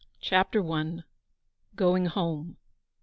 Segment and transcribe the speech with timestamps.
[0.19, 1.03] CHAPTER I.
[1.75, 2.57] GOING HOME.